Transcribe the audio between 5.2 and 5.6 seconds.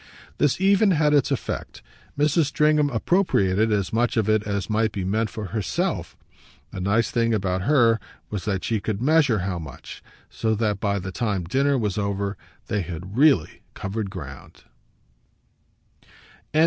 for